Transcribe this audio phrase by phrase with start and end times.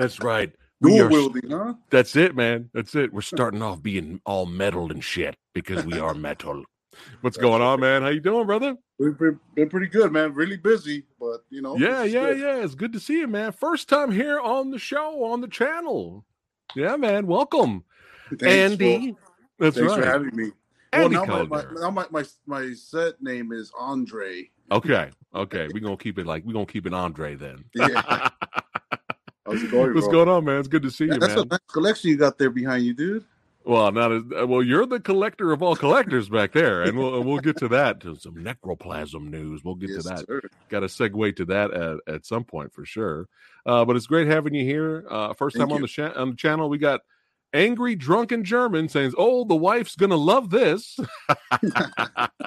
[0.00, 0.52] That's right.
[0.82, 1.74] We Dual are, wielding, huh?
[1.90, 2.70] that's it, man.
[2.72, 3.12] That's it.
[3.12, 6.64] We're starting off being all metal and shit because we are metal.
[7.20, 8.00] What's going on, man?
[8.00, 8.76] How you doing, brother?
[8.98, 10.32] We've been, been pretty good, man.
[10.32, 11.76] Really busy, but you know.
[11.76, 12.38] Yeah, yeah, good.
[12.38, 12.64] yeah.
[12.64, 13.52] It's good to see you, man.
[13.52, 16.24] First time here on the show, on the channel.
[16.74, 17.26] Yeah, man.
[17.26, 17.84] Welcome,
[18.30, 19.12] Thanks, Andy.
[19.12, 20.02] For, That's thanks right.
[20.02, 20.52] for having me.
[20.94, 24.48] Andy well, now my, my, now my, my my set name is Andre.
[24.72, 25.68] Okay, okay.
[25.74, 27.64] We're gonna keep it like we're gonna keep it Andre then.
[27.74, 28.28] Yeah.
[29.50, 30.24] How's it going, What's bro?
[30.24, 30.58] going on, man?
[30.58, 31.44] It's good to see Yeah, you, that's man.
[31.44, 33.24] a nice collection you got there behind you, dude.
[33.64, 34.62] Well, not as well.
[34.62, 38.00] You're the collector of all collectors back there, and we'll we'll get to that.
[38.00, 39.62] To some necroplasm news.
[39.62, 40.26] We'll get yes, to that.
[40.26, 40.40] sir.
[40.70, 43.28] Got to segue to that at, at some point for sure.
[43.66, 45.04] Uh, but it's great having you here.
[45.10, 46.70] Uh, first Thank time on the cha- on the channel.
[46.70, 47.02] We got
[47.52, 50.98] angry drunken German saying, "Oh, the wife's gonna love this."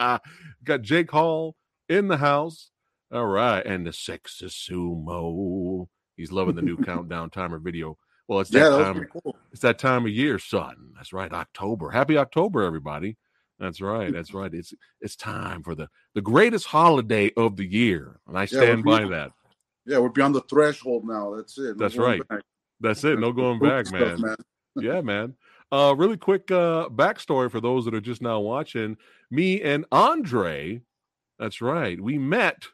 [0.63, 1.55] got Jake Hall
[1.87, 2.71] in the house.
[3.11, 5.72] All right, and the sexist sumo.
[6.15, 7.97] He's loving the new countdown timer video.
[8.27, 9.07] Well, it's that Yeah, that time.
[9.11, 9.35] cool.
[9.51, 10.93] It's that time of year, son.
[10.95, 11.89] That's right, October.
[11.89, 13.17] Happy October, everybody.
[13.59, 14.11] That's right.
[14.11, 14.53] That's right.
[14.53, 18.99] It's it's time for the the greatest holiday of the year, and I stand we're
[18.99, 19.31] by that.
[19.85, 21.35] Yeah, we're beyond the threshold now.
[21.35, 21.63] That's it.
[21.63, 22.27] No That's right.
[22.27, 22.41] back.
[22.79, 23.19] That's it.
[23.19, 24.35] No going back, stuff, man.
[24.75, 25.35] Yeah, man.
[25.71, 28.97] Uh, really quick uh backstory for those that are just now watching.
[29.31, 30.81] Me and Andre.
[31.39, 31.99] That's right.
[31.99, 32.67] We met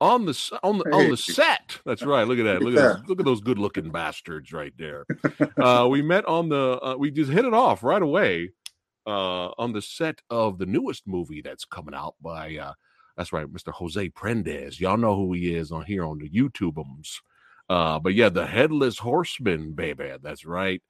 [0.00, 1.78] on the on the on the set.
[1.84, 2.26] That's right.
[2.26, 2.62] Look at that.
[2.62, 2.92] Look at Yeah.
[2.94, 5.04] those, look at those good looking bastards right there.
[5.58, 6.78] uh, we met on the.
[6.82, 8.50] Uh, we just hit it off right away
[9.06, 12.56] uh, on the set of the newest movie that's coming out by.
[12.56, 12.72] Uh,
[13.16, 13.72] that's right, Mr.
[13.72, 14.80] Jose Prendes.
[14.80, 17.16] Y'all know who he is on here on the YouTubeums.
[17.68, 20.12] Uh, but yeah, the Headless Horseman, baby.
[20.22, 20.82] That's right,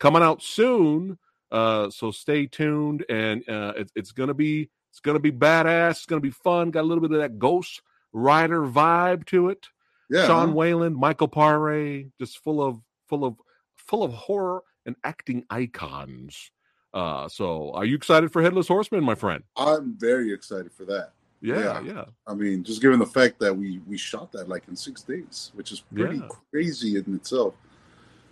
[0.00, 1.18] coming out soon.
[1.52, 5.90] Uh, so stay tuned, and uh, it, it's gonna be it's gonna be badass.
[5.92, 6.72] It's gonna be fun.
[6.72, 7.80] Got a little bit of that Ghost
[8.20, 9.66] Rider vibe to it.
[10.08, 10.26] Yeah.
[10.26, 10.54] Sean?
[10.54, 13.36] Whalen, Michael Paré, just full of full of
[13.76, 16.50] full of horror and acting icons.
[16.94, 19.44] Uh, so are you excited for Headless Horseman, my friend?
[19.56, 21.12] I'm very excited for that.
[21.42, 21.80] Yeah, Yeah.
[21.82, 22.04] yeah.
[22.26, 25.50] I mean, just given the fact that we we shot that like in six days,
[25.54, 26.28] which is pretty Yeah.
[26.50, 27.54] crazy in itself.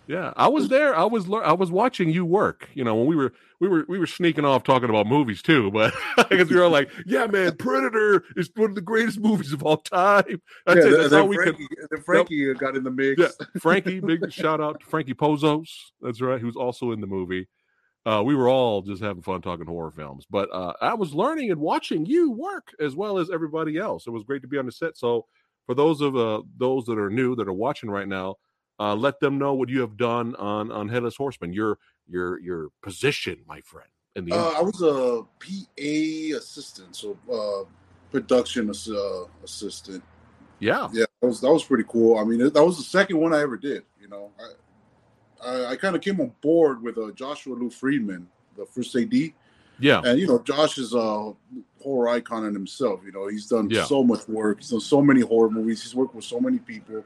[0.07, 0.95] Yeah, I was there.
[0.95, 2.69] I was I was watching you work.
[2.73, 5.71] You know, when we were we were we were sneaking off talking about movies too,
[5.73, 5.93] but
[6.29, 9.77] because we were like, "Yeah, man, Predator is one of the greatest movies of all
[9.77, 10.97] time." That's yeah, it.
[10.97, 11.55] That's all we could.
[11.55, 13.21] Frankie, then Frankie got in the mix.
[13.21, 15.69] Yeah, Frankie, big shout out to Frankie Pozos.
[16.01, 17.47] That's right, who's also in the movie.
[18.05, 21.49] Uh, we were all just having fun talking horror films, but uh, I was learning
[21.49, 24.05] and watching you work as well as everybody else.
[24.05, 24.95] It was great to be on the set.
[24.95, 25.25] So,
[25.65, 28.35] for those of uh, those that are new that are watching right now,
[28.79, 31.53] uh, let them know what you have done on on Headless Horseman.
[31.53, 31.77] Your
[32.07, 37.65] your your position, my friend, in the Uh, I was a PA assistant, so uh,
[38.11, 40.03] production ass- uh, assistant.
[40.59, 42.17] yeah, Yeah, that was that was pretty cool.
[42.17, 43.83] I mean, that was the second one I ever did.
[43.99, 44.51] You know, I
[45.49, 48.27] I, I kind of came on board with uh, Joshua Lou Friedman,
[48.57, 49.13] the first AD,
[49.79, 51.33] yeah, and you know, Josh is a
[51.81, 53.01] horror icon in himself.
[53.05, 53.83] You know, he's done Yeah.
[53.85, 54.59] so much work.
[54.59, 55.83] He's done so many horror movies.
[55.83, 57.03] He's worked with so many people,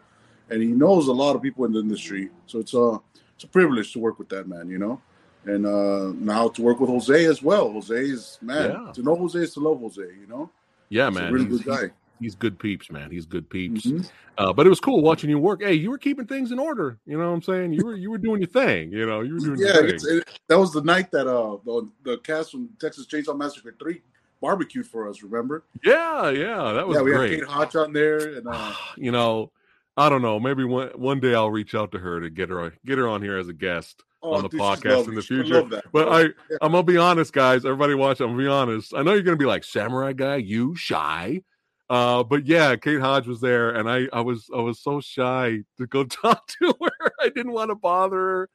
[0.50, 2.30] and he knows a lot of people in the industry.
[2.48, 3.00] So it's a
[3.36, 4.70] it's a privilege to work with that man.
[4.70, 5.02] You know.
[5.46, 7.72] And uh, now to work with Jose as well.
[7.72, 8.72] Jose is man.
[8.72, 8.92] Yeah.
[8.92, 10.02] To know Jose is to love Jose.
[10.02, 10.50] You know,
[10.90, 11.34] yeah, He's a man.
[11.34, 11.80] really he's, good guy.
[11.82, 13.10] he's- he's good peeps, man.
[13.10, 13.86] He's good peeps.
[13.86, 14.10] Mhm.
[14.38, 15.62] Uh, but it was cool watching you work.
[15.64, 16.98] Hey, you were keeping things in order.
[17.06, 17.72] You know what I'm saying?
[17.72, 18.92] You were you were doing your thing.
[18.92, 22.18] You know, you were doing Yeah, it, that was the night that uh the, the
[22.18, 24.02] cast from Texas Chainsaw Massacre Three
[24.42, 25.24] barbecued for us.
[25.24, 25.64] Remember?
[25.86, 27.32] yeah, yeah, that was yeah, we great.
[27.32, 29.52] had Kate Hodge on there, and uh, you know,
[30.00, 30.40] I don't know.
[30.40, 33.22] Maybe one one day I'll reach out to her to get her get her on
[33.22, 34.04] here as a guest.
[34.24, 35.64] oh, On the dude, podcast in the future.
[35.92, 36.08] But.
[36.10, 36.58] I Yeah.
[36.62, 37.66] I'm gonna be honest, guys.
[37.66, 38.20] Everybody watch.
[38.22, 38.94] I'm gonna be honest.
[38.96, 41.42] I know you're gonna be like samurai guy, you shy.
[41.90, 45.60] Uh, but yeah, Kate Hodge was there, and I I was I was so shy
[45.78, 47.12] to go talk to her.
[47.20, 48.50] I didn't want to bother her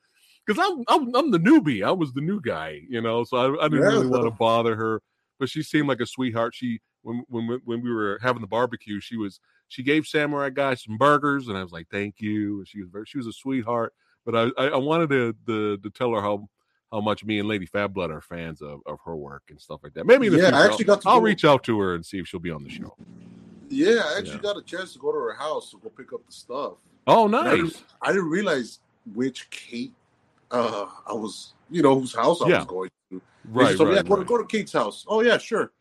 [0.46, 1.84] because I'm, I'm I'm the newbie.
[1.84, 3.24] I was the new guy, you know.
[3.24, 5.02] So I, I didn't Yeah, really want to bother her.
[5.40, 6.54] But she seemed like a sweetheart.
[6.54, 10.50] She when when we- when we were having the barbecue, she was she gave Samurai
[10.50, 13.26] Guy some burgers, and I was like, "Thank you." And she was very she was
[13.26, 13.92] a sweetheart.
[14.24, 16.48] But I I, I wanted to, to to tell her how
[16.90, 19.80] how much me and Lady Fab Blood are fans of, of her work and stuff
[19.82, 20.06] like that.
[20.06, 22.04] Maybe the Yeah, I actually I'll, got to I'll go- reach out to her and
[22.06, 22.96] see if she'll be on the show.
[23.68, 24.42] yeah, I actually Yeah.
[24.42, 26.74] got a chance to go to her house to go pick up the stuff.
[27.06, 27.56] Oh, And I nice.
[27.56, 28.80] didn't, I didn't realize
[29.14, 29.92] which Kate
[30.50, 32.58] uh I was, you know, whose house I Yeah.
[32.58, 33.20] was going to.
[33.46, 34.26] Right, told me, right, yeah, go, right.
[34.26, 35.04] go to Kate's house.
[35.08, 35.72] Oh yeah, sure.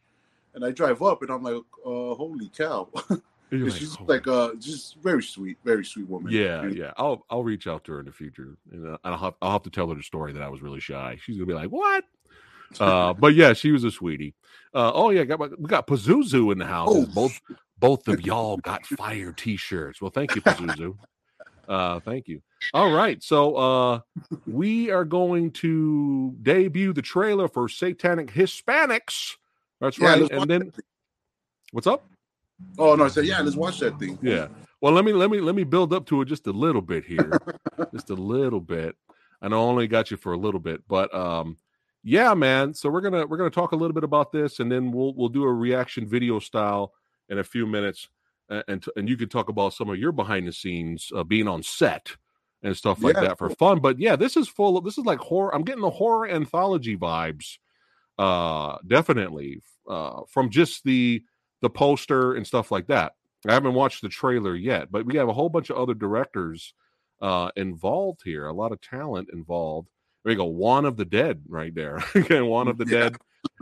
[0.56, 1.56] And I drive up, and I'm like,
[1.86, 2.90] uh, holy cow!
[3.54, 6.32] And like, she's "Oh, like, uh, just very sweet, very sweet woman.
[6.32, 6.92] Yeah, yeah.
[6.98, 9.64] I'll I'll reach out to her in the future, and uh, I'll have, I'll have
[9.64, 11.18] to tell her the story that I was really shy.
[11.22, 12.04] She's gonna be like, "What?"
[12.80, 14.34] Uh, but yeah, she was a sweetie.
[14.74, 16.90] Uh, oh yeah, got my, we got Pazuzu in the house.
[16.92, 17.40] Oh, both
[17.78, 20.02] both of y'all got fire T-shirts.
[20.02, 20.98] Well, thank you, Pazuzu.
[21.68, 22.42] Uh, thank you.
[22.74, 24.00] All right, so uh,
[24.48, 29.36] we are going to debut the trailer for Satanic Hispanics.
[29.84, 30.72] That's Yeah, right, and then
[31.74, 32.08] what's up?
[32.78, 33.42] Oh no, I said yeah.
[33.42, 34.18] Let's watch that thing.
[34.22, 34.48] Yeah.
[34.80, 37.04] Well, let me let me let me build up to it just a little bit
[37.04, 37.38] here,
[37.94, 38.96] just a little bit.
[39.42, 41.58] I know I only got you for a little bit, but um,
[42.02, 42.74] yeah, man.
[42.74, 45.28] So we're gonna we're gonna talk a little bit about this, and then we'll we'll
[45.28, 46.94] do a reaction video style
[47.28, 48.08] in a few minutes,
[48.50, 51.50] and and, and you can talk about some of your behind the scenes uh, being
[51.50, 52.16] on set
[52.62, 53.82] and stuff like Yeah, that for fun.
[53.82, 55.54] But yeah, this is full of this is like horror.
[55.54, 57.58] I'm getting the horror anthology vibes,
[58.18, 61.24] uh, definitely uh, from just the
[61.62, 63.14] the poster and stuff like that.
[63.48, 66.74] I haven't watched the trailer yet, but we have a whole bunch of other directors
[67.22, 68.48] uh, involved here.
[68.48, 69.90] A lot of talent involved.
[70.24, 72.02] There you go, Juan of the Dead right there.
[72.16, 73.00] Again, Juan of the Yeah.
[73.10, 73.18] Dead,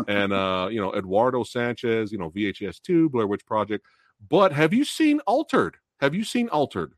[0.07, 2.11] and uh, you know Eduardo Sanchez.
[2.11, 3.85] You know VHS two, Blair Witch Project.
[4.29, 5.77] But have you seen Altered?
[5.99, 6.93] Have you seen Altered?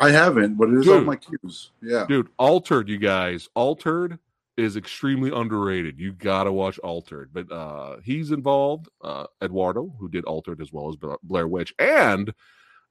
[0.00, 0.96] I haven't, but it is Dude.
[0.96, 1.70] on my queues.
[1.82, 2.06] Yeah.
[2.08, 3.48] Dude, Altered, you guys.
[3.54, 4.18] Altered
[4.56, 5.98] is extremely underrated.
[5.98, 7.30] You gotta watch Altered.
[7.32, 12.32] But uh he's involved, uh Eduardo, who did Altered as well as Blair Witch, and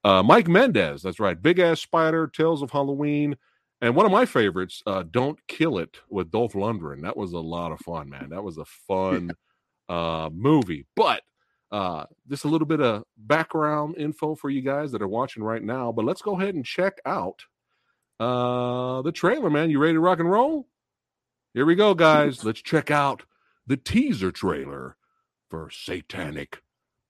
[0.03, 1.01] uh Mike Mendez.
[1.01, 1.41] That's right.
[1.41, 3.37] Big Ass Spider, Tales of Halloween.
[3.81, 7.01] And one of my favorites, uh, Don't Kill It with Dolph Lundgren.
[7.01, 8.29] That was a lot of fun, man.
[8.29, 9.31] That was a fun
[9.89, 10.85] uh movie.
[10.95, 11.21] But
[11.71, 15.63] uh just a little bit of background info for you guys that are watching right
[15.63, 15.91] now.
[15.91, 17.43] But let's go ahead and check out
[18.19, 19.69] uh the trailer, man.
[19.69, 20.67] You ready to rock and roll?
[21.53, 22.43] Here we go, guys.
[22.43, 23.25] Let's check out
[23.67, 24.95] the teaser trailer
[25.51, 26.63] for Satanic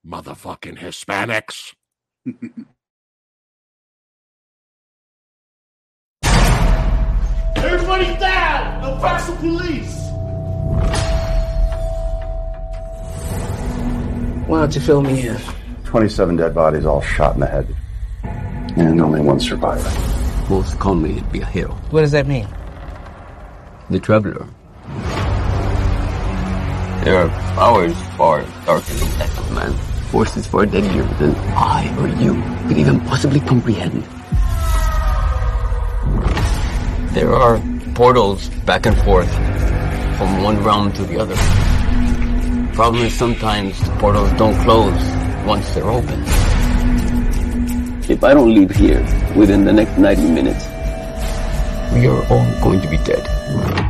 [0.05, 1.75] Motherfucking Hispanics.
[7.55, 8.83] Everybody down!
[8.83, 9.97] El Paso police!
[14.45, 15.39] Why don't you fill me in?
[15.85, 17.73] 27 dead bodies, all shot in the head.
[18.75, 19.89] And only one survivor.
[20.49, 21.71] Both call me be a hero.
[21.91, 22.49] What does that mean?
[23.89, 24.47] The Traveler.
[27.03, 29.74] There are powers far darker than that of man.
[30.07, 34.03] Forces far deadlier than I or you could even possibly comprehend.
[37.13, 37.62] There are
[37.94, 39.30] portals back and forth
[40.18, 41.36] from one realm to the other.
[42.74, 44.98] Problem is sometimes the portals don't close
[45.46, 46.24] once they're open.
[48.10, 49.01] If I don't leave here
[49.36, 50.63] within the next 90 minutes,
[51.93, 53.82] we are all going to be dead.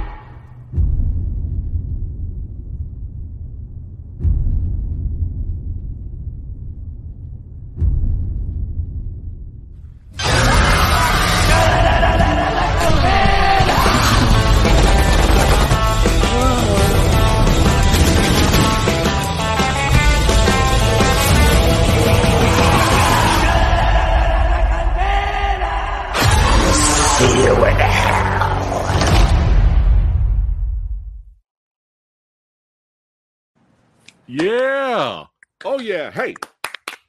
[35.83, 36.11] Yeah.
[36.11, 36.35] Hey.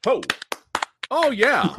[0.05, 0.21] Ho.
[1.11, 1.75] Oh yeah.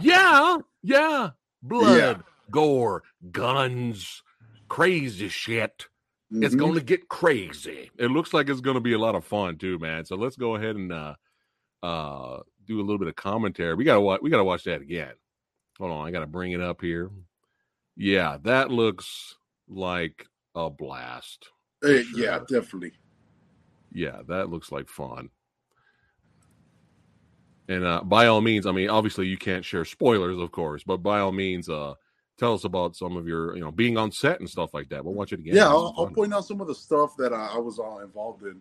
[0.00, 0.58] yeah.
[0.82, 1.30] Yeah.
[1.62, 3.02] Blood, gore,
[3.32, 4.22] guns,
[4.68, 5.86] crazy shit.
[6.30, 6.58] It's Mhm.
[6.58, 7.90] going to get crazy.
[7.98, 10.04] It looks like it's going to be a lot of fun too, man.
[10.04, 11.14] So let's go ahead and uh
[11.82, 13.74] uh do a little bit of commentary.
[13.74, 15.14] We got to watch we got to watch that again.
[15.78, 17.10] Hold on, I got to bring it up here.
[17.96, 19.36] Yeah, that looks
[19.68, 21.48] like a blast.
[21.82, 22.00] Sure.
[22.14, 22.92] Yeah, definitely.
[23.92, 25.30] Yeah, that looks like fun.
[27.68, 30.98] And uh, by all means, I mean obviously you can't share spoilers, of course, but
[30.98, 31.94] by all means, uh,
[32.38, 35.04] tell us about some of your, you know, being on set and stuff like that.
[35.04, 35.54] We'll watch it again.
[35.56, 38.42] Yeah, I'll, I'll point out some of the stuff that I, I was all involved
[38.44, 38.60] in.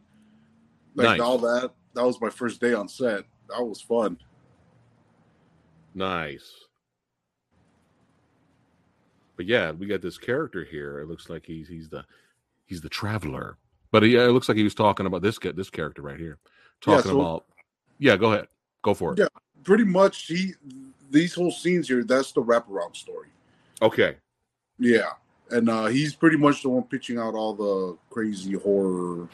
[0.95, 1.19] Like Nice.
[1.21, 1.71] all that.
[1.93, 3.23] That was my first day on set.
[3.49, 4.17] That was fun.
[5.93, 6.51] Nice.
[9.35, 10.99] But yeah, we got this character here.
[10.99, 12.03] It looks like he's he's the
[12.65, 13.57] he's the traveler.
[13.91, 16.39] But yeah, it looks like he was talking about this this character right here,
[16.85, 17.45] Yeah, talking so- about.
[17.99, 18.47] Yeah, go ahead,
[18.83, 19.19] go for it.
[19.19, 19.27] Yeah.
[19.63, 20.53] Pretty much, he
[21.09, 22.03] these whole scenes here.
[22.03, 23.29] That's the wraparound story.
[23.81, 24.15] Okay,
[24.79, 25.09] Yeah,
[25.51, 29.29] and uh, he's pretty much the one pitching out all the crazy horror.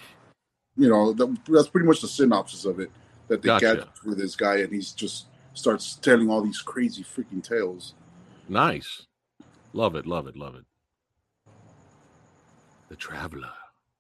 [0.76, 2.92] You know, that, that's pretty much the synopsis of it
[3.28, 3.76] that they Gotcha.
[3.76, 7.94] get with this guy, and he's just starts telling all these crazy freaking tales.
[8.50, 9.06] nice,
[9.72, 10.66] love it, love it, love it.
[12.90, 13.52] The traveler.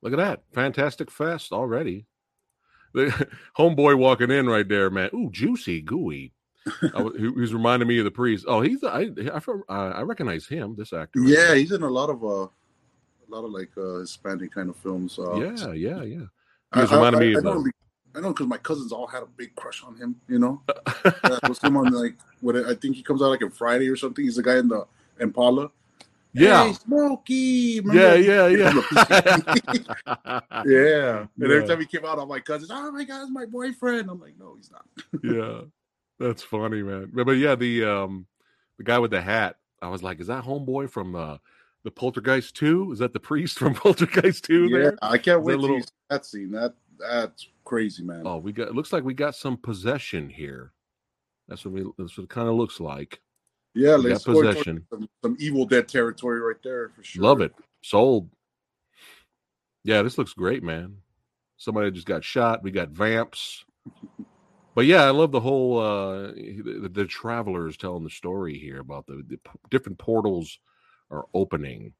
[0.01, 2.05] Look at that, fantastic fest already.
[2.95, 5.09] The homeboy walking in right there, man.
[5.15, 6.31] Ooh, juicy, gooey.
[6.93, 8.45] I, was- he, he reminding me of the priest.
[8.47, 10.75] Oh, he's I I, I I recognize him.
[10.77, 11.19] This actor.
[11.19, 14.69] right Yeah, he's in a lot of uh, a lot of like uh, Hispanic kind
[14.69, 15.17] of films.
[15.17, 16.25] Uh, yeah, yeah, yeah.
[16.75, 17.71] He I, reminding I, me I, of know, the,
[18.15, 20.15] I know because my cousins all had a big crush on him.
[20.27, 20.61] You know,
[21.03, 23.95] that was him on like what I think he comes out like on Friday or
[23.95, 24.23] something.
[24.23, 24.85] He's the guy in the
[25.19, 25.71] Impala.
[26.33, 26.65] Yeah.
[26.65, 27.81] Hey, Smokey.
[27.85, 28.17] yeah, Remember?
[28.17, 30.41] yeah, yeah.
[30.65, 31.19] yeah.
[31.19, 31.55] And Yeah.
[31.55, 34.09] every time he came out, all my cousins, oh my god, it's my boyfriend.
[34.09, 34.85] I'm like, no, he's not.
[35.23, 35.61] yeah.
[36.19, 37.11] That's funny, man.
[37.13, 38.27] But, but yeah, the um
[38.77, 41.37] the guy with the hat, I was like, is that homeboy from uh
[41.83, 42.93] the Poltergeist 2?
[42.93, 44.97] Is that the priest from Poltergeist 2 Yeah, there?
[45.01, 46.51] I can't Is wait that to little- that scene.
[46.51, 48.23] That that's crazy, man.
[48.25, 50.71] Oh, we got it looks like we got some possession here.
[51.47, 53.19] That's what we that's what it kind of looks like.
[53.73, 54.85] Yeah, got possession.
[54.89, 57.23] Some, some Evil Dead territory right there for sure.
[57.23, 57.53] Love it.
[57.81, 58.29] Sold.
[59.83, 60.97] Yeah, this looks great, man.
[61.57, 62.63] Somebody just got shot.
[62.63, 63.65] We got vamps.
[64.75, 69.05] But yeah, I love the whole uh the, the travelers telling the story here about
[69.05, 69.39] the, the
[69.69, 70.59] different portals
[71.11, 71.93] are opening.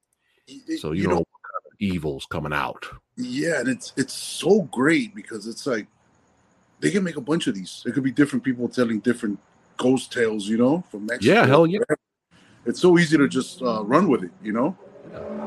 [0.79, 2.85] So you, know, what kind of evil's coming out.
[3.15, 5.87] Yeah, and it's it's so great because it's like
[6.79, 7.83] they can make a bunch of these.
[7.85, 9.39] It could be different people telling different
[9.83, 11.33] ghost tales, you know, from Mexico.
[11.33, 11.79] Yeah, hell yeah.
[12.65, 14.77] It's so easy to just uh, run with it, you know.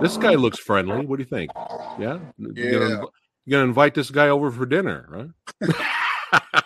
[0.01, 1.07] This guy looks friendly.
[1.07, 1.51] What do you think?
[1.99, 3.05] Yeah, You're gonna, Yeah.
[3.47, 5.31] you're gonna invite this guy over for dinner, right?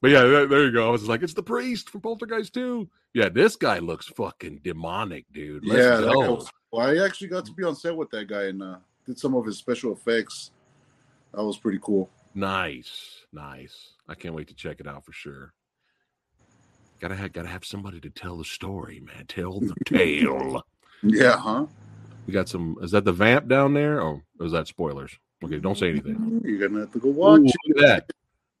[0.00, 0.86] but yeah, there, you go.
[0.86, 2.88] I was like, it's the priest from Poltergeist 2.
[3.14, 5.66] Yeah, this guy looks fucking demonic, dude.
[5.66, 6.34] Let's yeah, go.
[6.36, 9.18] was- well, I actually got to be on set with that guy and uh, did
[9.18, 10.52] some of his special effects.
[11.34, 12.10] That was pretty cool.
[12.34, 13.94] Nice, nice.
[14.08, 15.52] I can't wait to check it out for sure.
[17.00, 19.26] Gotta have, gotta have somebody to tell the story, man.
[19.26, 20.62] Tell the tale.
[21.02, 21.66] Yeah, huh?
[22.26, 22.76] We got some.
[22.82, 25.16] Is that the vamp down there, or is that spoilers?
[25.44, 26.40] Okay, don't say anything.
[26.44, 28.12] You're gonna have to go Ooh, watch at that.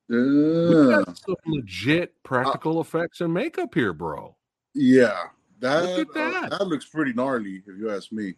[0.08, 4.36] We Yeah, got some legit practical effects and makeup here, bro.
[4.74, 5.24] yeah.
[5.58, 6.50] That, Look at uh, that.
[6.50, 8.34] that looks pretty gnarly, if you ask me.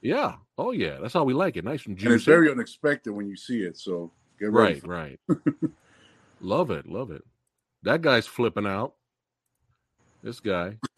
[0.00, 0.36] Yeah.
[0.58, 0.98] Oh yeah.
[1.00, 1.64] That's how we like it.
[1.64, 2.06] Nice and juicy.
[2.06, 3.76] And it's very unexpected when you see it.
[3.78, 4.80] So get ready.
[4.80, 5.18] right.
[5.28, 5.38] Right.
[6.40, 6.88] love it.
[6.88, 7.22] Love it.
[7.84, 8.94] That guy's flipping out.
[10.22, 10.76] This guy.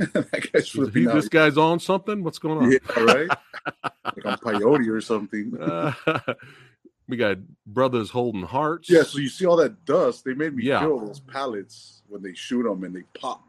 [0.53, 2.23] guy's he- this guy's on something.
[2.23, 2.71] What's going on?
[2.73, 3.29] Yeah, right.
[4.05, 5.57] like on peyote or something.
[5.59, 5.93] Uh,
[7.09, 8.91] we got brothers holding hearts.
[8.91, 10.25] yeah, so you see all that dust.
[10.25, 10.81] They made me Yeah.
[10.81, 13.43] feel those pallets when they shoot them and they pop.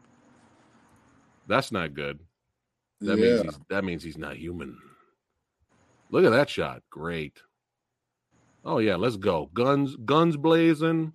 [1.46, 2.18] That's not good.
[3.02, 4.78] That yeah, means he's, that means he's not human.
[6.10, 6.82] Look at that shot.
[6.90, 7.38] Great.
[8.64, 9.50] Oh yeah, let's go.
[9.52, 11.12] Guns guns blazing.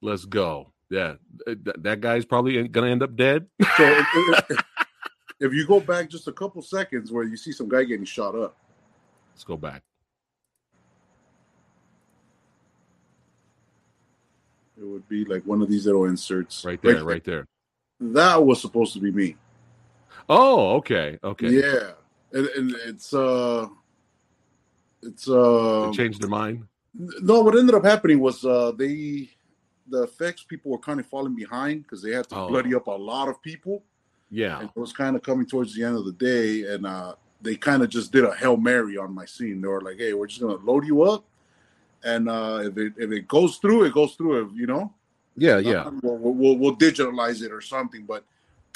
[0.00, 0.72] Let's go.
[0.94, 3.46] Yeah, th- that guy's probably gonna end up dead.
[3.76, 4.06] so if,
[4.50, 4.64] if-
[5.40, 8.36] if you go back just a couple seconds where you see some guy getting shot
[8.36, 8.56] up,
[9.32, 9.82] Let's go back.
[14.80, 17.46] it would be like one of these little inserts Right there, right there.
[18.00, 19.36] That was supposed to be me.
[20.28, 21.48] Oh, okay, okay.
[21.48, 21.90] Yeah,
[22.32, 23.66] and, and it's uh,
[25.02, 26.66] it's uh, They changed their mind.
[26.94, 27.40] no.
[27.42, 29.28] What ended up happening was uh, they
[29.88, 32.48] the effects people were kind of falling behind because they had to Oh.
[32.48, 33.82] bloody up a lot of people.
[34.30, 34.58] Yeah.
[34.60, 37.54] and it was kind of coming towards the end of the day, and uh, they
[37.56, 39.60] kind of just did a hail mary on my scene.
[39.60, 41.24] They were like, "Hey, we're just gonna load you up,
[42.02, 44.50] and uh, if it if it goes through, it goes through.
[44.54, 44.92] You know,
[45.36, 45.82] Yeah, yeah.
[45.84, 48.24] Uh, we'll, we'll we'll digitalize it or something." But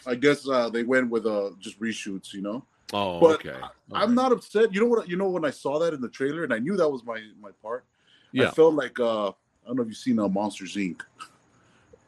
[0.06, 2.32] I guess uh, they went with uh, just reshoots.
[2.34, 3.58] You know, Oh, but okay.
[3.92, 4.72] I'm not upset.
[4.72, 5.08] You know what?
[5.08, 7.20] You know when I saw that in the trailer, and I knew that was my
[7.40, 7.84] my part.
[8.32, 8.48] Yeah.
[8.48, 9.32] I felt like uh, I
[9.68, 11.02] don't know if you've seen uh, Monsters Inc.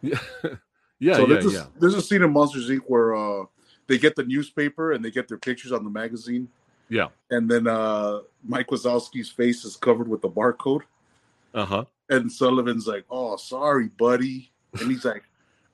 [0.03, 0.19] Yeah,
[0.99, 1.61] yeah, so there's, yeah.
[1.61, 2.81] a, there's a scene in Monsters Inc.
[2.87, 3.45] where uh,
[3.87, 6.49] they get the newspaper and they get their pictures on the magazine.
[6.89, 7.09] Yeah.
[7.31, 10.83] And then uh, Mike Wazowski's face is covered with the barcode.
[11.55, 11.85] Uh huh.
[12.09, 14.51] And Sullivan's like, oh, sorry, buddy.
[14.81, 15.23] And he's like,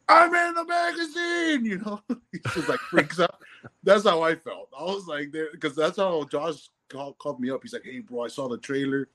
[0.09, 2.01] I'm in the magazine, you know?
[2.33, 3.41] he just like freaks out.
[3.83, 4.69] That's how I felt.
[4.79, 7.61] I was like, there, because that's how Josh called, called me up.
[7.63, 9.09] He's like, hey, bro, I saw the trailer.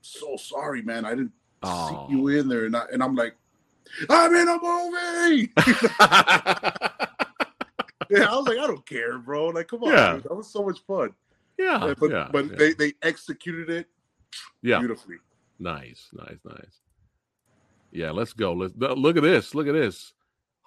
[0.00, 1.04] So sorry, man.
[1.04, 1.32] I didn't
[1.62, 2.06] Oh.
[2.08, 2.66] see you in there.
[2.66, 3.36] And, I, and I'm like,
[4.08, 5.52] I'm in a movie.
[8.10, 9.46] Yeah, I was like, I don't care, bro.
[9.46, 10.14] Like, come on, Yeah.
[10.14, 10.24] dude.
[10.24, 11.14] that was so much fun.
[11.58, 12.56] yeah, Yeah, but yeah, but yeah.
[12.56, 13.86] they they executed it
[14.60, 14.80] yeah.
[14.80, 15.16] beautifully.
[15.58, 16.80] Nice, nice, nice.
[17.90, 18.52] Yeah, let's go.
[18.52, 19.54] Let's look at this.
[19.54, 20.12] Look at this.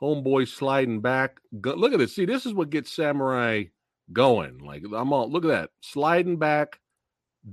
[0.02, 1.40] Homeboy sliding back.
[1.52, 2.16] Look at this.
[2.16, 3.66] See, this is what gets Samurai
[4.12, 4.58] going.
[4.60, 5.70] Like I'm all look at that.
[5.82, 6.80] Sliding back,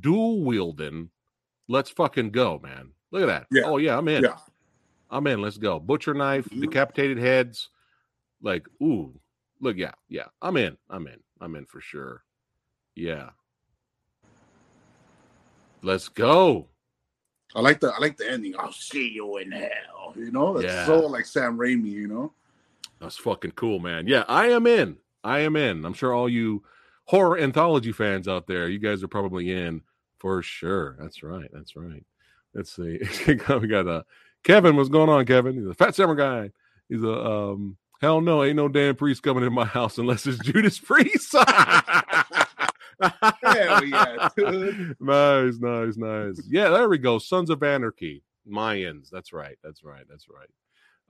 [0.01, 1.11] dual wielding.
[1.69, 2.93] Let's fucking go, man.
[3.13, 3.47] Look at that.
[3.53, 3.63] Yeah.
[3.67, 4.25] Oh yeah, I'm in.
[4.25, 4.37] Yeah.
[5.11, 5.41] I'm in.
[5.41, 5.79] Let's go.
[5.79, 6.63] Butcher knife, Mhm.
[6.63, 7.69] decapitated heads.
[8.41, 9.21] Like, ooh,
[9.61, 10.27] look, yeah, yeah.
[10.41, 10.77] I'm in.
[10.91, 11.21] I'm in.
[11.41, 12.25] I'm in for sure.
[12.97, 13.31] Yeah.
[15.83, 16.69] Let's go.
[17.55, 18.55] I like the I like the ending.
[18.59, 20.15] I'll see you in hell.
[20.17, 20.87] You know, that's Yeah.
[20.87, 21.91] so like Sam Raimi.
[21.91, 22.33] You know,
[22.99, 24.07] That's fucking cool, man.
[24.07, 24.97] Yeah, I am in.
[25.25, 25.85] I am in.
[25.85, 26.63] I'm sure all you
[27.07, 29.83] horror anthology fans out there, you guys are probably in
[30.19, 30.97] for sure.
[31.01, 31.51] That's right.
[31.53, 32.05] That's right.
[32.55, 33.01] Let's see.
[33.27, 34.03] we got uh
[34.45, 34.77] Kevin.
[34.77, 35.55] What's going on, Kevin?
[35.55, 36.51] He's a fat summer guy.
[36.89, 40.39] He's a um Hell no, ain't no damn priest coming in my house unless it's
[40.45, 41.33] Judas Priest.
[43.01, 44.97] Hell yeah, dude.
[45.01, 46.43] nice, nice, nice.
[46.49, 47.19] Yeah, there we go.
[47.21, 49.09] Sons of Anarchy, Mayans.
[49.09, 49.57] That's right.
[49.63, 50.05] That's right.
[50.09, 50.49] That's right.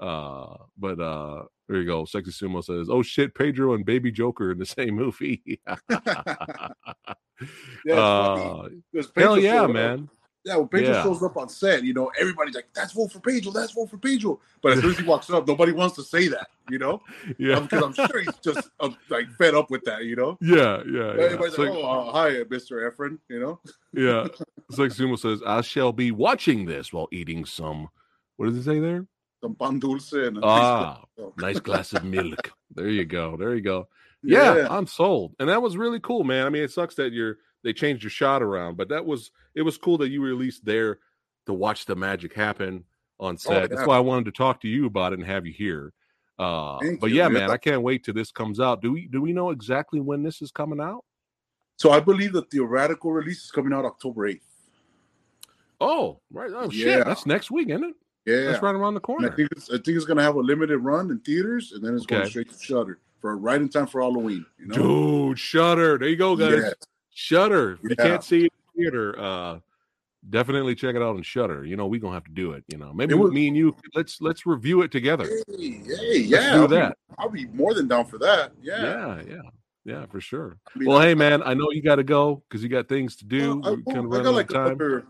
[0.06, 2.04] Uh, but uh, there you go.
[2.04, 5.60] Sexy Sumo says, "Oh shit, Pedro and Baby Joker in the same movie."
[7.84, 8.68] Yeah, uh,
[9.16, 10.08] hell yeah, showed up- man.
[10.44, 11.02] Yeah, when Pedro Yeah.
[11.04, 13.52] shows up on set, you know, everybody's like, "That's vote for Pedro.
[13.52, 16.26] That's vote for Pedro." But as soon as he walks up, nobody wants to say
[16.28, 17.00] that, you know,
[17.38, 20.38] Yeah, because I'm sure he's just uh, like fed up with that, you know.
[20.40, 21.14] yeah, yeah.
[21.14, 21.22] yeah.
[21.22, 23.60] Everybody's So- like, "Oh, uh, hi, Mister Efren," you know.
[23.92, 24.22] yeah.
[24.78, 27.88] like Sumo says, "I shall be watching this while eating some."
[28.36, 29.06] What does it say there?
[29.42, 31.04] Some pan dulce and a Ah,
[31.36, 32.50] nice glass of milk.
[32.74, 33.36] There you go.
[33.36, 33.88] There you go.
[34.24, 35.34] Yeah, I'm sold.
[35.40, 36.46] And that was really cool, man.
[36.46, 39.62] I mean, it sucks that you're they changed your shot around, but that was it
[39.62, 40.98] was cool that you were at least there
[41.46, 42.84] to watch the magic happen
[43.20, 43.70] on set.
[43.70, 45.92] That's why I wanted to talk to you about it and have you here.
[46.38, 47.50] Uh but you, yeah, man.
[47.50, 48.82] I can't wait till this comes out.
[48.82, 51.04] Do we do we know exactly when this is coming out?
[51.76, 54.46] So I believe that the radical release is coming out October eighth.
[55.80, 56.50] Oh, right.
[56.54, 56.86] Oh shit.
[56.86, 57.04] Yeah.
[57.04, 57.94] That's next week, isn't it?
[58.24, 59.32] Yeah, That's right around the And corner.
[59.32, 61.96] I think it's I think it's gonna have a limited run in theaters, and then
[61.96, 64.46] it's going straight to Shudder for right in time for Halloween.
[64.58, 65.98] You know, Dude, Shudder.
[65.98, 66.62] There you go, guys.
[66.62, 66.74] Yes.
[67.14, 67.72] Shudder.
[67.74, 68.04] If you Yeah.
[68.06, 69.58] can't see it in theater, uh
[70.30, 71.64] definitely check it out on Shudder.
[71.64, 72.64] You know, we're gonna have to do it.
[72.68, 75.28] You know, maybe was- me and you let's let's review it together.
[75.48, 76.96] Hey, hey, yeah, do I'll be- that.
[77.18, 78.52] I'll be more than down for that.
[78.62, 79.42] Yeah, Yeah, yeah,
[79.84, 80.56] yeah, for sure.
[80.74, 83.16] I mean, Well, hey man, I know you got to go because you got things
[83.16, 83.60] to do.
[83.64, 84.66] I, I running got out like of time.
[84.68, 85.04] another.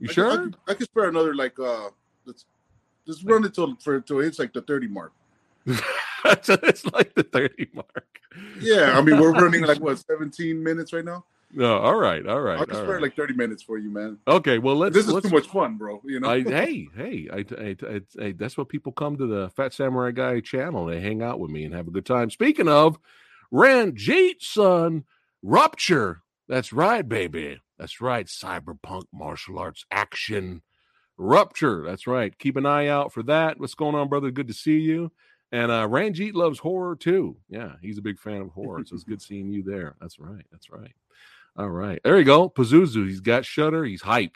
[0.00, 0.30] you I, sure?
[0.30, 1.90] I, could- I could spare another like uh,
[2.24, 2.46] let's
[3.06, 5.12] let's run it till for till it's like the thirty mark.
[6.42, 8.18] So it's like the thirty mark.
[8.58, 11.26] Yeah, I mean we're running like what seventeen minutes right now.
[11.56, 13.02] No, all right, all right, I can all spare right.
[13.02, 14.18] like thirty minutes for you, man.
[14.26, 14.94] okay, well let's.
[14.94, 16.02] This is let's too much fun, bro.
[16.04, 16.28] You know.
[16.28, 20.10] I, hey, hey, I, I, I, I, that's what people come to the Fat Samurai
[20.10, 20.86] Guy channel.
[20.86, 22.30] They hang out with me and have a good time.
[22.30, 22.98] Speaking of
[23.52, 25.04] Ranjit, son,
[25.42, 26.22] Rupture.
[26.48, 27.60] That's right, baby.
[27.78, 28.26] That's right.
[28.26, 30.62] Cyberpunk martial arts action.
[31.16, 31.84] Rupture.
[31.84, 32.36] That's right.
[32.38, 33.60] Keep an eye out for that.
[33.60, 34.30] What's going on, brother?
[34.30, 35.12] Good to see you.
[35.52, 37.36] And uh Ranjit loves horror too.
[37.48, 38.82] Yeah, he's a big fan of horror.
[38.84, 39.94] So it's good seeing you there.
[40.00, 40.44] That's right.
[40.50, 40.92] That's right.
[41.56, 42.00] All right.
[42.04, 42.48] There you go.
[42.48, 43.06] Pazuzu.
[43.06, 43.84] He's got Shudder.
[43.84, 44.32] He's hyped.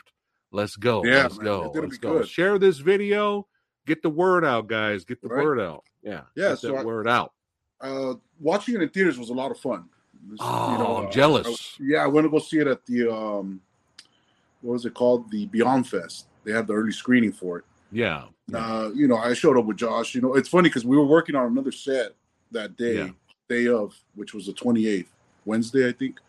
[0.51, 1.03] Let's go.
[1.03, 1.71] Yeah, Let's man, go.
[1.75, 2.19] Let's go.
[2.19, 2.27] good.
[2.27, 3.47] Share this video.
[3.85, 5.03] Get the word out, guys.
[5.05, 5.43] Get the Right.
[5.43, 5.83] word out.
[6.01, 6.21] Yeah.
[6.35, 7.33] Yeah, Get so I- word out.
[7.81, 9.85] uh, watching it in theaters was a lot of fun.
[10.29, 11.77] Was, Oh, I'm uh, jealous.
[11.79, 13.61] I- yeah, I went to go see it at the um,
[14.61, 15.29] what was it called?
[15.31, 16.27] The Beyond Fest.
[16.43, 17.65] They had the early screening for it.
[17.91, 18.25] Yeah.
[18.53, 20.15] Uh, you know, I showed up with Josh.
[20.15, 22.15] You know, it's funny because we were working on another set
[22.51, 23.09] that day, Yeah.
[23.47, 25.07] day of, which was the 28th,
[25.45, 26.19] Wednesday, I think.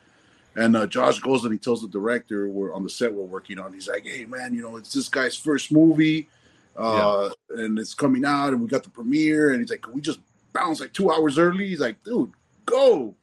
[0.57, 3.59] And uh, Josh goes and he tells the director we're on the set we're working
[3.59, 3.73] on.
[3.73, 6.29] He's like, "Hey, man, you know, it's this guy's first movie,
[6.77, 10.01] uh, and it's coming out, and we got the premiere." And he's like, "Can we
[10.01, 10.19] just
[10.53, 12.33] bounce like two hours early?" He's like, "Dude,
[12.67, 13.15] go,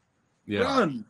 [0.46, 0.62] Yeah.
[0.62, 1.06] run!"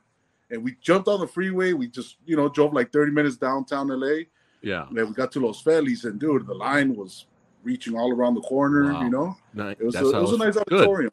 [0.49, 1.73] And we jumped on the freeway.
[1.73, 4.21] We just, you know, drove like 30 minutes downtown LA.
[4.61, 4.87] Yeah.
[4.87, 7.25] And then we got to Los Feliz, and dude, the line was
[7.63, 8.91] reaching all around the corner.
[8.93, 9.03] Wow.
[9.03, 10.73] You know, Ni- it was a, it was a nice good.
[10.73, 11.11] auditorium.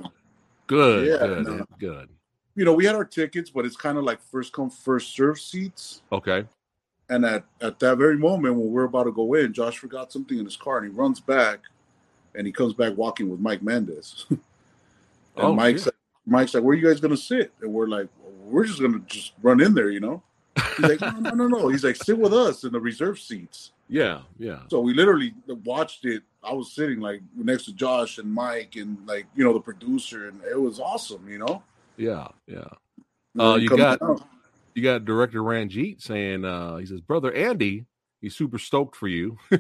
[0.67, 1.09] Good.
[1.09, 1.45] Yeah, good.
[1.47, 1.67] no.
[1.79, 2.09] Good.
[2.57, 5.41] You know, we had our tickets, but it's kind of like first come first serve
[5.41, 6.03] seats.
[6.13, 6.45] Okay.
[7.09, 10.39] And at at that very moment when we're about to go in, Josh forgot something
[10.39, 11.61] in his car, and he runs back,
[12.35, 14.27] and he comes back walking with Mike Mendez.
[14.31, 14.39] and
[15.37, 15.87] Oh, Mike's yeah.
[15.87, 15.95] like,
[16.27, 18.09] Mike's like, "Where are you guys gonna sit?" And we're like,
[18.45, 20.23] "We're just gonna just run in there," you know.
[20.77, 23.71] He's like, "No, no, no, no." He's like, "Sit with us in the reserve seats."
[23.87, 24.23] Yeah.
[24.39, 24.61] Yeah.
[24.71, 26.23] So we literally watched it.
[26.43, 30.29] I was sitting like next to Josh and Mike and like you know the producer,
[30.29, 31.29] and it was awesome.
[31.29, 31.63] You know.
[31.97, 32.29] Yeah.
[32.47, 32.69] Yeah.
[33.39, 34.27] Uh, you got- out.
[34.75, 37.87] You got director Ranjit saying, uh, he says, Brother Andy,
[38.21, 39.39] he's super stoked for you.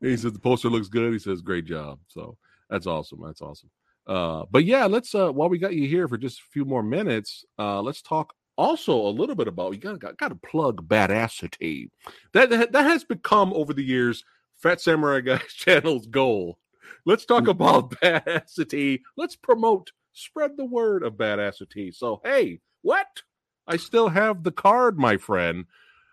[0.00, 1.12] he says the poster looks good.
[1.12, 2.00] He says, Great job.
[2.08, 2.36] So
[2.68, 3.20] that's awesome.
[3.24, 3.70] That's awesome.
[4.04, 6.82] Uh, but yeah, let's uh while we got you here for just a few more
[6.82, 10.88] minutes, uh, let's talk also a little bit about you got got, got to plug
[10.88, 11.88] badassity.
[12.32, 14.24] That, that that has become over the years
[14.56, 16.58] Fat Samurai Guys channel's goal.
[17.04, 19.00] Let's talk about badassity.
[19.16, 21.94] Let's promote, spread the word of badassity.
[21.94, 23.22] So hey, what?
[23.66, 25.66] I still have the card, my friend.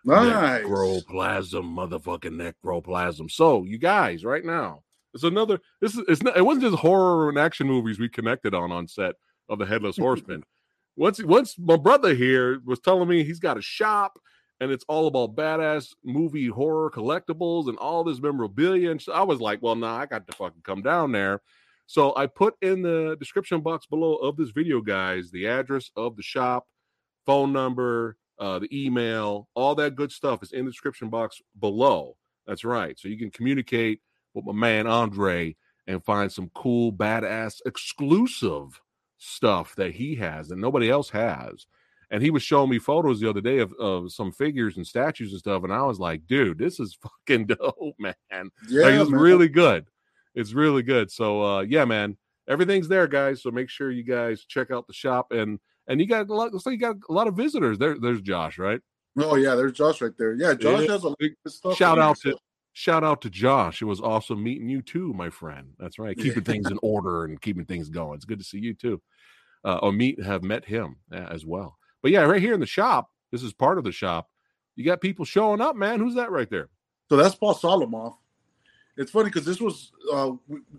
[0.04, 0.64] Nice.
[0.64, 3.30] Necroplasm, motherfucking necroplasm.
[3.30, 4.82] So, you guys, right now,
[5.12, 5.60] it's another.
[5.80, 6.04] This is.
[6.08, 6.36] It's not.
[6.36, 9.16] It wasn't just horror and action movies we connected on on set
[9.48, 10.44] of the Headless Horseman.
[10.96, 14.18] once, once my brother here was telling me he's got a shop
[14.60, 19.22] and it's all about badass movie horror collectibles and all this memorabilia, and so I
[19.22, 21.40] was like, well, nah, I got to fucking come down there.
[21.90, 26.14] So I put in the description box below of this video, guys, the address of
[26.14, 26.68] the shop,
[27.26, 32.14] phone number, uh, the email, all that good stuff is in the description box below.
[32.46, 32.96] That's right.
[32.96, 34.02] So you can communicate
[34.34, 35.56] with my man Andre
[35.88, 38.80] and find some cool, badass, exclusive
[39.18, 41.66] stuff that he has that nobody else has.
[42.08, 45.32] And he was showing me photos the other day of, of some figures and statues
[45.32, 48.50] and stuff, and I was like, dude, this is fucking dope, man.
[48.68, 49.88] Yeah, like, it's really good.
[50.34, 51.10] It's really good.
[51.10, 52.16] So uh yeah, man,
[52.48, 53.42] everything's there, guys.
[53.42, 56.52] So make sure you guys check out the shop and and you got a lot.
[56.52, 57.78] Looks like you got a lot of visitors.
[57.78, 58.80] There, there's Josh, right?
[59.18, 60.34] Oh yeah, there's Josh right there.
[60.34, 60.92] Yeah, Josh Yeah.
[60.92, 61.76] has a lot of stuff.
[61.76, 62.36] Shout out to
[62.72, 63.82] shout out to Josh.
[63.82, 65.72] It was awesome meeting you too, my friend.
[65.78, 66.16] That's right.
[66.16, 68.14] Keeping things in order and keeping things going.
[68.14, 69.02] It's good to see you too.
[69.64, 71.76] Uh, or meet have met him as well.
[72.02, 74.28] But yeah, right here in the shop, this is part of the shop.
[74.76, 75.98] You got people showing up, man.
[75.98, 76.68] Who's that right there?
[77.10, 78.12] So that's Paul Solomon.
[79.00, 80.32] It's funny because this was uh,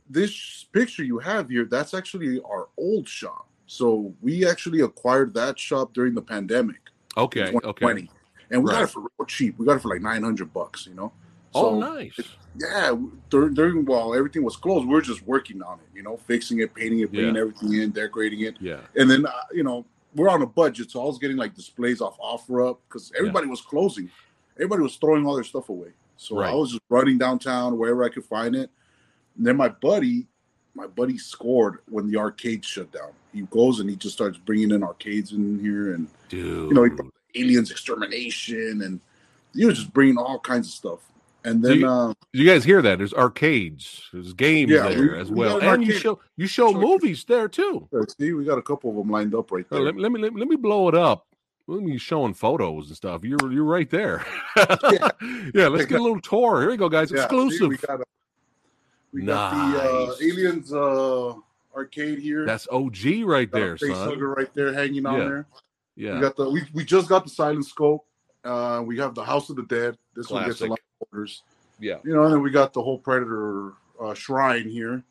[0.07, 1.65] this picture you have here.
[1.65, 3.47] That's actually our old shop.
[3.65, 6.81] So we actually acquired that shop during the pandemic.
[7.17, 8.07] Okay, okay.
[8.51, 9.57] And we got it for real cheap.
[9.57, 10.86] We got it for like nine hundred bucks.
[10.86, 11.12] You know.
[11.55, 12.19] Oh, So, nice.
[12.60, 12.95] Yeah,
[13.31, 15.88] during, during while everything was closed, we are just working on it.
[15.95, 17.41] You know, fixing it, painting it, bringing Yeah.
[17.41, 21.01] everything in, decorating it, Yeah, and then uh, you know we're on a budget, so
[21.01, 24.12] I was getting like displays off offer up because everybody was closing.
[24.57, 25.93] Everybody was throwing all their stuff away.
[26.21, 26.51] So Right.
[26.51, 28.69] I was just running downtown wherever I could find it.
[29.36, 30.27] And then my buddy,
[30.75, 33.10] my buddy scored when the arcade shut down.
[33.34, 36.69] He goes and he just starts bringing in arcades in here and dude.
[36.69, 36.88] you know,
[37.34, 38.99] aliens extermination and
[39.55, 40.99] he was just bringing all kinds of stuff.
[41.43, 42.99] And then you- uh, you guys hear that?
[42.99, 46.45] There's arcades, there's games Yeah, there we- as well, got an and you show you
[46.45, 47.89] show movies there too.
[48.19, 49.79] see, we got a couple of them lined up right there.
[49.79, 51.25] let, let me let me let me blow it up.
[51.71, 53.23] Let me showing photos and stuff.
[53.23, 54.25] You're you're right there.
[54.57, 56.60] yeah, let's get a little tour.
[56.62, 57.10] Here we go, guys.
[57.12, 57.69] Yeah, see, Exclusive.
[57.69, 58.03] we got, a,
[59.13, 61.34] we got the uh, aliens uh,
[61.73, 62.45] arcade here.
[62.45, 64.10] That's OG right Got a there, face son.
[64.10, 65.23] hugger right there hanging on Yeah.
[65.25, 65.45] there.
[65.95, 68.05] Yeah, We got the we, we just got the silent scope.
[68.43, 69.97] Uh, we have the House of the Dead.
[70.15, 71.43] This one gets a lot of orders.
[71.79, 75.03] yeah, You know, and then we got the whole Predator uh, shrine here.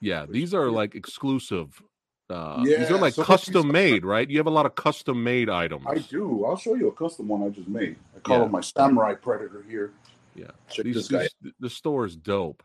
[0.00, 0.26] yeah.
[0.28, 1.82] These are like exclusive.
[2.30, 4.28] Uh, these are like these custom made, right?
[4.30, 5.84] You have a lot of custom made items.
[5.86, 6.44] I do.
[6.46, 7.96] I'll show you a custom one I just made.
[8.16, 8.44] I call Yeah.
[8.46, 9.92] it my Samurai Predator here.
[10.34, 10.46] Yeah.
[10.70, 11.28] Check These, this guy.
[11.42, 12.62] these- the store is dope,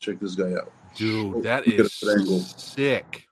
[0.00, 0.72] Check this guy out.
[0.96, 1.36] dude.
[1.36, 1.92] Oh, That is
[2.56, 3.26] sick.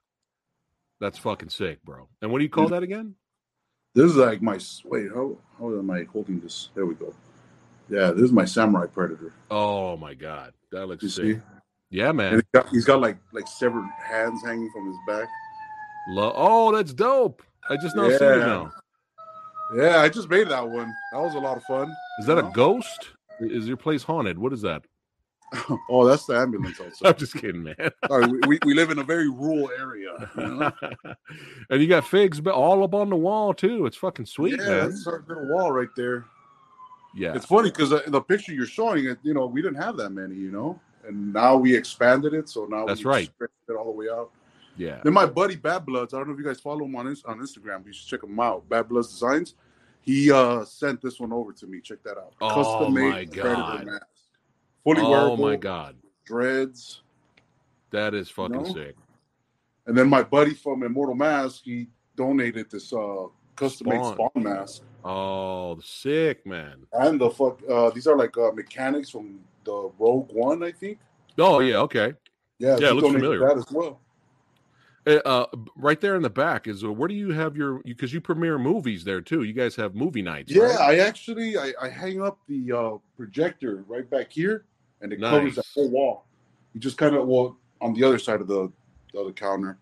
[1.01, 2.09] That's fucking sick, bro.
[2.23, 3.17] And what do you call that again?
[3.95, 5.09] This is like my wait.
[5.13, 6.69] How how am I holding this?
[6.75, 7.13] There we go.
[7.89, 9.33] Yeah, this is my Samurai Predator.
[9.51, 11.25] Oh my god, that looks You sick.
[11.37, 11.43] see?
[11.91, 12.35] Yeah, man.
[12.35, 15.29] he's got, he's got like like severed hands hanging from his back.
[16.09, 17.43] Lo- oh, that's dope.
[17.69, 18.73] I just now see it now.
[19.75, 20.95] Yeah, I just made that one.
[21.13, 21.93] That was a lot of fun.
[22.21, 23.11] Is that a ghost?
[23.41, 24.39] Is your place haunted?
[24.39, 24.83] What is that?
[25.91, 27.77] oh, that's the ambulance I'm just kidding, man.
[28.09, 30.31] Sorry, we, we, live in a very rural area.
[30.37, 30.73] You know?
[31.71, 33.87] and you got figs all up on the wall too.
[33.87, 34.91] It's fucking sweet, yeah, man.
[34.91, 36.25] that's our little wall right there.
[37.15, 37.35] Yeah.
[37.35, 40.11] It's funny because uh, the picture you're showing it, you know, we didn't have that
[40.11, 43.31] many, you know, and now we expanded it, so now That's we right.
[43.35, 44.31] stretched it all the way out.
[44.77, 45.01] Yeah.
[45.03, 47.25] Then my buddy Bad Bloods, I don't know if you guys follow him on Ins-
[47.25, 47.87] on Instagram.
[47.87, 48.69] You should check him out.
[48.69, 49.55] Bad Bloods Designs.
[50.03, 51.81] He uh sent this one over to me.
[51.81, 52.35] Check that out.
[52.41, 53.87] Oh, my God.
[53.87, 54.03] mask,
[54.85, 55.37] fully Oh wearable.
[55.39, 55.97] my god.
[56.25, 57.03] dreads.
[57.91, 58.65] That is fucking No?
[58.65, 58.97] sick.
[59.87, 64.15] And then my buddy from Immortal Mask, he donated this uh custom made Spawn.
[64.33, 64.83] spawn mask.
[65.05, 66.87] Oh, sick, man.
[66.93, 70.99] And the fuck uh these are like uh mechanics from the Rogue One, I think.
[71.39, 72.15] Oh yeah, okay.
[72.59, 73.41] Yeah, Yeah, it looks familiar.
[73.41, 74.01] That as well.
[75.07, 78.13] Uh, uh, right there in the back is uh, where do you have your because
[78.13, 79.45] you premiere movies there too?
[79.45, 80.53] You guys have movie nights.
[80.53, 80.81] Yeah, right?
[80.81, 84.65] I actually I, I hang up the uh projector right back here
[85.01, 86.25] and it covers the whole wall.
[86.75, 88.73] You just kind of well on the other side of the,
[89.13, 89.79] the other counter.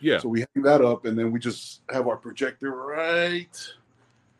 [0.00, 3.48] yeah, So we hang that up and then we just have our projector right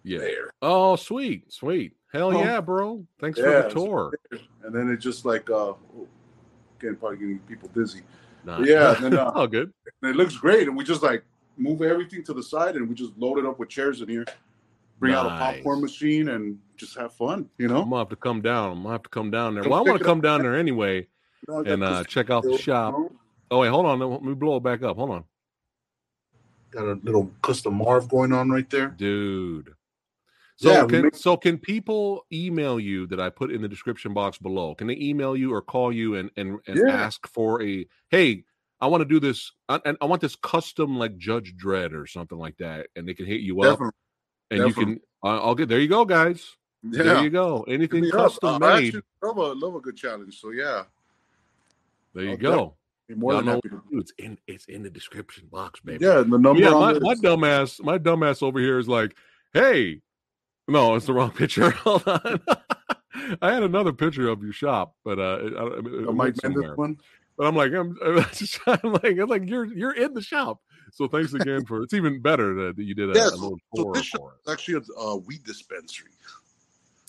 [0.04, 0.18] yeah.
[0.18, 0.52] there.
[0.62, 1.94] Oh, sweet, sweet.
[2.12, 2.38] Hell Oh.
[2.40, 3.04] yeah, bro.
[3.20, 4.12] Thanks Yeah, for the tour.
[4.62, 5.72] And then it just like uh
[6.78, 8.02] again probably getting people dizzy.
[8.44, 8.60] Nah.
[8.60, 9.72] Yeah, and then, uh, oh, good.
[10.02, 10.68] And it looks great.
[10.68, 11.24] And we just like
[11.56, 14.24] move everything to the side and we just load it up with chairs in here,
[15.00, 18.16] bring out a popcorn machine and just have fun, you know, I'm gonna have to
[18.16, 18.70] come down.
[18.70, 19.64] I'm gonna have to come down there.
[19.64, 21.06] Well, I want to come down there anyway You
[21.48, 22.94] know, I got and uh, check out the shop.
[22.96, 23.18] you
[23.50, 23.98] Oh wait, hold on.
[23.98, 24.96] Let me blow it back up.
[24.96, 25.24] Hold on,
[26.70, 28.88] Got a little custom Marv going on right there.
[28.88, 29.74] dude.
[30.60, 34.12] So Yeah, can make- so can people email you that I put in the description
[34.12, 34.74] box below?
[34.74, 36.92] Can they email you or call you and and, and Yeah.
[36.92, 38.44] ask for a hey?
[38.80, 42.06] I want to do this, I- and I want this custom like Judge Dredd or
[42.06, 43.92] something like that, and they can hit you up, Definitely.
[44.50, 45.00] and you can.
[45.22, 45.80] I'll get there.
[45.80, 46.56] You go, guys.
[46.82, 47.02] Yeah.
[47.02, 47.62] There you go.
[47.68, 48.12] Anything up.
[48.12, 48.94] custom I made.
[49.22, 50.40] love a love a good challenge.
[50.40, 50.84] So yeah,
[52.14, 52.76] There you I'll go.
[53.16, 53.82] more Y'all than happy to.
[53.92, 56.04] It's in it's in the description box, baby.
[56.04, 56.60] Yeah, the number.
[56.62, 59.16] yeah, my, my dumbass, my dumbass over here is like,
[59.54, 60.00] hey,
[60.68, 61.70] no, it's the wrong picture.
[61.84, 62.40] Hold on.
[63.42, 66.06] I had another picture of your shop, but uh, it- I, I mean, it the
[66.06, 66.74] went Mike somewhere.
[66.76, 66.98] one.
[67.36, 70.60] but I'm like, I'm, I'm just I'm like, I'm like, you're you're in the shop.
[70.92, 73.36] So thanks again for it's even better that, that you did a, Yeah, a so-
[73.36, 74.36] little so tour this for it.
[74.42, 76.10] It's actually a uh, weed dispensary.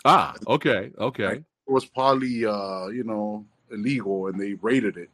[0.05, 1.33] Ah, okay, okay.
[1.33, 5.09] It was probably uh, you know illegal, and they raided it.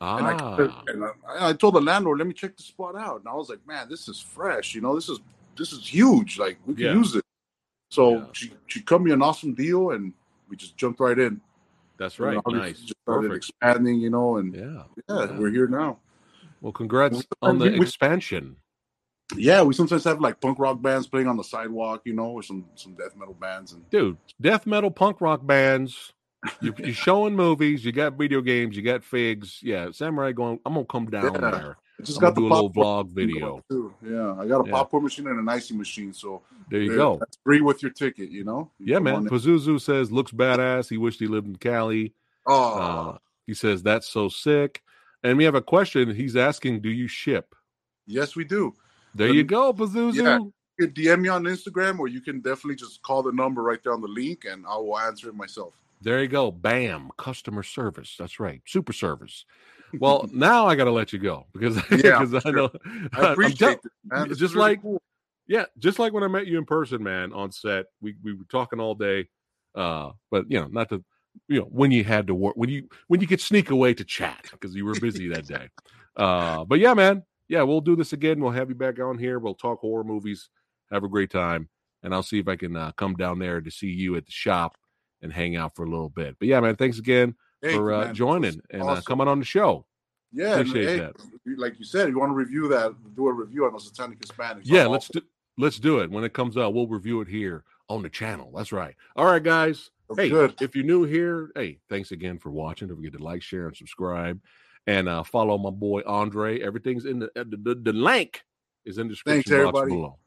[0.00, 3.20] And, I, Ah, and I, I told the landlord, "Let me check the spot out."
[3.20, 4.74] And I was like, "Man, this is fresh.
[4.74, 5.18] You know, this is
[5.56, 6.38] this is huge.
[6.38, 6.92] Like we can Yeah.
[6.92, 7.24] use it."
[7.90, 8.24] So Yeah.
[8.32, 10.12] she she cut me an awesome deal, and
[10.48, 11.40] we just jumped right in.
[11.96, 12.38] that's right.
[12.46, 13.44] Nice, Just started perfect.
[13.50, 14.82] expanding, you know, and Yeah.
[15.08, 15.38] yeah, Yeah.
[15.38, 15.98] we're here now.
[16.60, 18.56] Well, congrats on the we- expansion.
[19.36, 22.42] Yeah, we sometimes have like punk rock bands playing on the sidewalk, you know, or
[22.42, 26.12] some some death metal bands, and dude death metal punk rock bands
[26.60, 30.74] you, you're showing movies you got video games you got figs yeah samurai going i'm
[30.74, 31.50] gonna come down Yeah.
[31.50, 33.92] there I just I'm got the do a little vlog video too.
[34.02, 34.72] Yeah, I got a Yeah.
[34.72, 37.90] popcorn machine and an icy machine, so there you yeah, go That's free with your
[37.90, 38.70] ticket, you know.
[38.78, 42.14] You yeah man pazuzu says looks badass he wished he lived in cali
[42.46, 44.82] Oh, uh, he says that's so sick
[45.24, 47.54] and we have a question he's asking do you ship
[48.06, 48.74] yes, we do.
[49.14, 50.38] there you go pazuzu Yeah.
[50.80, 53.82] You can DM me on Instagram, or you can definitely just call the number right
[53.82, 55.74] there on the link, and I will answer it myself.
[56.00, 56.52] There you go.
[56.52, 57.10] Bam.
[57.18, 58.14] Customer service.
[58.16, 58.62] That's right.
[58.64, 59.44] Super service.
[59.98, 62.70] Well, now I got to let you go because, Yeah, I know.
[63.12, 64.28] I appreciate tell- it, man.
[64.28, 65.02] Just really like- cool.
[65.46, 67.86] Yeah, just like when I met you in person, man, on set.
[68.02, 69.28] We we were talking all day.
[69.74, 71.02] Uh, but you know, not to
[71.48, 74.04] you know, when you had to work when you when you could sneak away to
[74.04, 75.68] chat because you were busy that day.
[76.16, 77.22] Uh, but yeah, man.
[77.46, 78.40] Yeah, we'll do this again.
[78.40, 79.38] We'll have you back on here.
[79.38, 80.50] We'll talk horror movies.
[80.90, 81.68] Have a great time.
[82.02, 84.32] And I'll see if I can uh, come down there to see you at the
[84.32, 84.76] shop
[85.22, 86.34] and hang out for a little bit.
[86.40, 88.14] But yeah, man, thanks again Thank for uh, man.
[88.14, 89.84] joining This is and uh, coming on the show.
[90.32, 91.14] Yeah, and, hey, that.
[91.56, 94.20] Like you said, if you want to review that, do a review on the Satanic
[94.20, 94.62] Hispanics.
[94.64, 95.22] Yeah, I'm let's do
[95.56, 96.10] let's do it.
[96.10, 98.52] When it comes out, we'll review it here on the channel.
[98.54, 98.94] That's right.
[99.16, 99.90] All right, guys.
[100.08, 100.54] That's hey, good.
[100.60, 102.88] if you're new here, hey, thanks again for watching.
[102.88, 104.40] Don't forget to like, share, and subscribe,
[104.86, 106.60] and uh, follow my boy Andre.
[106.60, 108.42] Everything's in the uh, the, the, the link
[108.84, 109.90] is in the description Thanks, box everybody.
[109.90, 110.18] below.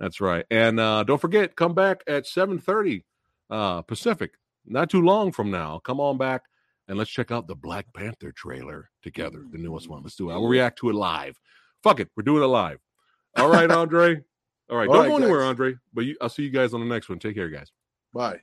[0.00, 0.44] That's right.
[0.50, 3.04] And uh, don't forget, come back at 7:30
[3.50, 4.32] uh, Pacific.
[4.66, 5.78] Not too long from now.
[5.84, 6.42] Come on back
[6.88, 10.02] and let's check out the Black Panther trailer together, the newest one.
[10.02, 10.34] Let's do it.
[10.34, 10.50] I'll mm-hmm.
[10.50, 11.38] react to it live.
[11.82, 12.78] Fuck it, we're doing it live.
[13.36, 14.20] All right, Andre.
[14.70, 15.48] All right, All don't right, go anywhere, guys.
[15.48, 15.74] Andre.
[15.92, 17.18] But you, I'll see you guys on the next one.
[17.18, 17.70] Take care, guys.
[18.12, 18.40] Bye.